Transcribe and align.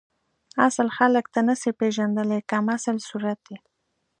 اصل 0.67 0.87
خلک 0.97 1.25
ته 1.33 1.39
نسی 1.47 1.71
پیژندلی 1.79 2.39
کمسل 2.51 2.97
صورت 3.09 3.41
یی 3.51 3.57